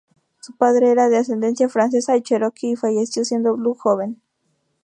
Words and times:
Su 0.39 0.55
padre 0.57 0.89
era 0.89 1.09
de 1.09 1.17
ascendencia 1.17 1.69
francesa 1.69 2.17
y 2.17 2.23
Cherokee, 2.23 2.71
y 2.71 2.75
falleció 2.75 3.23
siendo 3.23 3.55
Blue 3.55 3.75
joven. 3.75 4.19